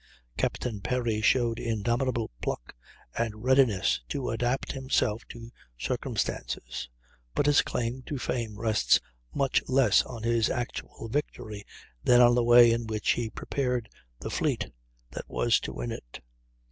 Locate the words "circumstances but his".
5.77-7.61